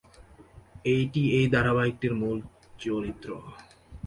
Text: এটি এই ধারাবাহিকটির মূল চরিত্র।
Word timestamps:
এটি 0.91 1.21
এই 1.37 1.45
ধারাবাহিকটির 1.47 2.13
মূল 2.15 2.37
চরিত্র। 2.79 3.29